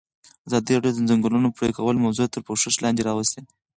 ازادي 0.47 0.71
راډیو 0.75 0.93
د 0.95 0.99
د 1.03 1.07
ځنګلونو 1.09 1.49
پرېکول 1.57 1.95
موضوع 2.05 2.27
تر 2.33 2.41
پوښښ 2.47 2.75
لاندې 2.83 3.01
راوستې. 3.09 3.41